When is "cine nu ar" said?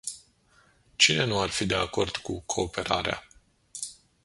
0.97-1.49